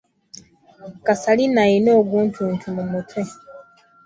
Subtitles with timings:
[1.05, 3.21] Kasalina alina oguntuntu mu mutwe.